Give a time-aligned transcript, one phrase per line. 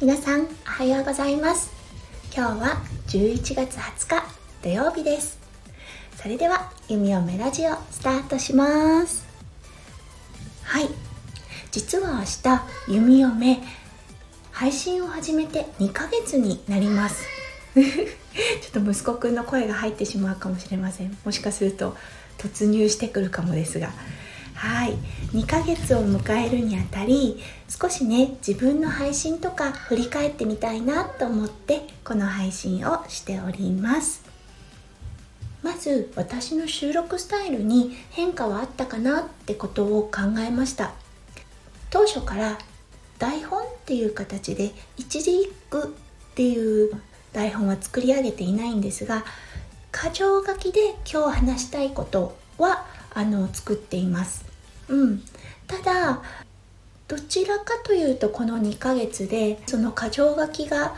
[0.00, 1.72] 皆さんおはようございます。
[2.32, 4.24] 今日は11月20日
[4.62, 5.40] 土曜日です。
[6.14, 9.26] それでは弓嫁ラジオスタートします。
[10.62, 10.88] はい。
[11.72, 13.60] 実は明日弓嫁
[14.52, 17.26] 配信を始めて2ヶ月になります。
[17.74, 21.18] ちょっと息子くんの声が入ってしまうかもしれません。
[21.24, 21.96] もしかすると
[22.38, 23.90] 突入してくるかもですが。
[24.58, 24.94] はい。
[25.36, 34.24] 2ヶ月を迎えるにあたり少しね自分の配信とか振り返ってみたいなと思ってこの配信をしております。
[35.62, 40.92] まず私の収録スタイルに変化はあったかなってことを考えました。
[41.90, 42.58] 当初から
[43.20, 45.86] 台本っていう形で一字一句っ
[46.34, 47.00] ていう
[47.32, 49.24] 台本は作り上げていないんですが
[49.92, 54.44] 箇条書きで今日話したいことはあの作っています。
[54.88, 55.22] うん、
[55.66, 56.22] ただ
[57.08, 60.94] どちらかというとこの2ヶ月でその箇条書きが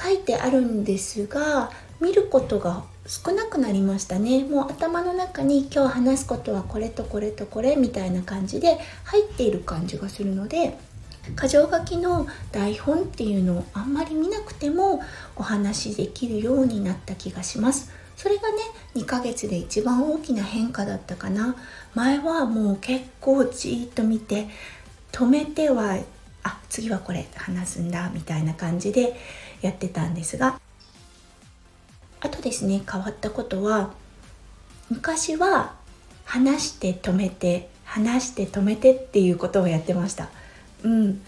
[0.00, 4.44] 書いてあるんですが見ることが少なくなりましたね。
[4.44, 10.78] もう頭の中に今日話すことはこれとこれとこれみたいな感じで入っている感じがするので
[11.40, 15.02] 箇条書きの台本っていうのをあんまり見なくても
[15.36, 17.90] お話しできるようになった気がします。
[18.16, 18.56] それがね
[18.94, 21.56] 2ヶ月で一番大きな変化だったかな。
[21.94, 24.48] 前はもう結構じーっと見て
[25.12, 25.98] 止めては
[26.42, 29.16] あ次はこれ話すんだみたいな感じで
[29.62, 30.60] やってたんですが。
[32.20, 33.92] あとですね変わったことは
[34.88, 35.74] 昔は
[36.24, 40.30] 話して止めて話して止めてっていうことをやってました。
[40.82, 41.22] うん。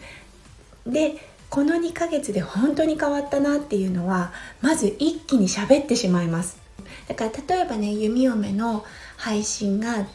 [0.87, 1.17] で
[1.51, 6.66] この2ヶ月で本当に変わったなっていうのはまず一気に喋ってしまいます。
[7.09, 8.85] だから例えばね弓嫁の
[9.17, 10.07] 配信が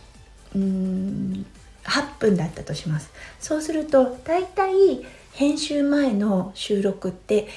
[0.56, 1.46] うん
[1.84, 3.12] 8分だったとします。
[3.40, 7.48] そうするとだいたい編集前の収録って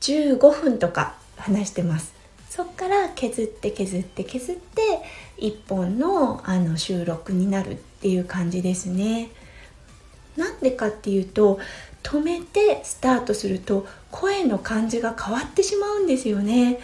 [0.00, 2.12] 15分とか話してます。
[2.50, 4.82] そっから削って削って削って
[5.38, 9.30] 1本のあの収録になるっていう感じですね。
[10.36, 11.58] なんでかっていうと
[12.02, 16.78] 止めてスタートすると声の感じが変わってしまうんですよね。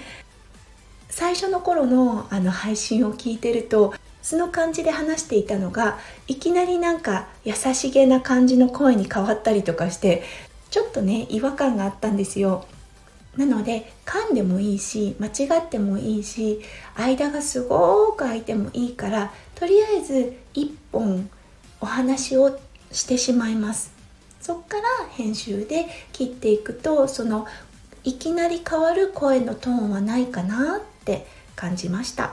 [1.09, 10.23] 最初の頃のあの配信を聞いてるとその感じで話していたのがいきなりなんか優しげな感じの声に変わったりとかして
[10.71, 12.67] ちょっとね違和感があったんですよ。
[13.37, 16.61] なので噛んでもいいし間違ってもいいし
[16.97, 21.31] 間がすごく空いてもいいからとりあえず1本
[21.81, 22.59] お話を
[22.91, 23.93] してしまいます。
[24.41, 27.47] そっから編集で切っていくとその
[28.09, 32.33] いきなり変わる声のトーンはないかなって感じました。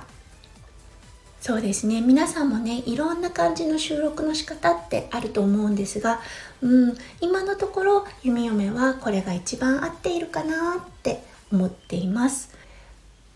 [1.42, 2.00] そうですね。
[2.00, 6.22] 皆さんもねいろんな感じの収録の仕方ってあると思うんですが、
[6.62, 11.22] うん、今のところ弓嫁はこれが一番合っているかなって
[11.52, 12.56] 思っています。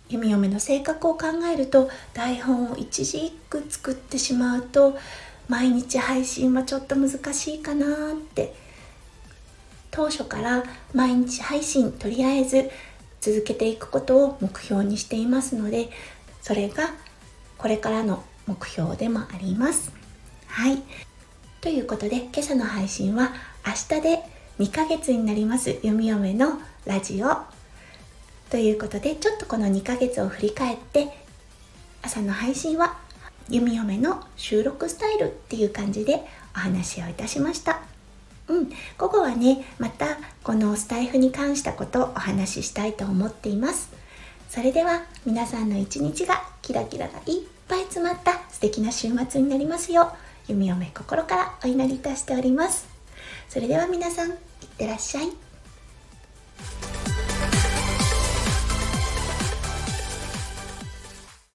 [0.07, 4.97] 弓嫁の性格を考えると台本を一字一句作ってしまうと
[5.49, 8.55] 毎日配信はちょっと難しいかなって
[9.91, 10.63] 当初から
[10.93, 12.69] 毎日配信とりあえず
[13.21, 15.89] 続けていくことを目標にしていますので
[16.41, 16.89] それが
[17.57, 19.91] これからの目標でもあります。
[20.47, 20.81] はい。
[21.61, 23.33] ということで今朝の配信は
[23.65, 24.23] 明日で
[24.59, 25.77] 2ヶ月になります。
[25.83, 27.37] 弓嫁のラジオ。
[28.49, 31.09] ということでちょっとこの2ヶ月を振り返って
[32.01, 32.97] 朝の配信は
[33.49, 36.23] 弓嫁の収録スタイルっていう感じで
[36.55, 37.81] お話をいたしました。
[38.49, 43.91] うん、午後はねまたこのスタイフに関したことをお話ししたいと思っています。
[44.49, 50.11] それでは皆さんの一日がキラキラがいっぱい詰まった素敵な週末になりますよ
[50.47, 52.87] う弓嫁心からお祈りいたしております。
[53.47, 54.35] それでは皆さんいっ
[54.77, 55.48] てらっしゃい。